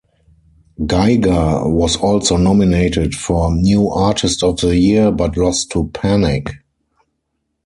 Geiger 0.83 1.69
was 1.69 1.95
also 1.95 2.35
nominated 2.35 3.13
for 3.13 3.53
"New 3.55 3.87
Artist 3.89 4.41
of 4.43 4.59
the 4.59 4.75
Year" 4.75 5.11
but 5.11 5.37
lost 5.37 5.69
to 5.73 5.89
Panic! 5.89 6.49